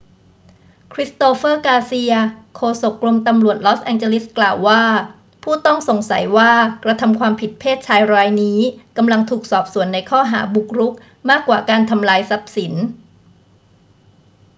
[0.93, 2.19] christopher garcia
[2.55, 4.83] โฆษกกรมตำรวจลอสแองเจลิสกล่าวว่า
[5.43, 6.51] ผู้ต้องสงสัยว่า
[6.83, 8.59] กระทำความผิดเพศชายรายนี้
[8.97, 10.93] กำลังถูกสอบสวนในข้อหาบุกรุก
[11.29, 12.73] มากกว่าการทำลายทรัพย์สิน